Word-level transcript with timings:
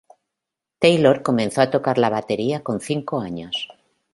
Taylor 0.79 1.21
comenzó 1.21 1.61
a 1.61 1.69
tocar 1.69 1.99
la 1.99 2.09
batería 2.09 2.63
con 2.63 2.81
cinco 2.81 3.19
años. 3.19 3.67